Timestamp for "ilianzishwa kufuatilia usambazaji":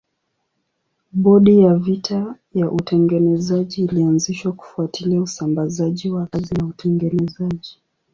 3.83-6.09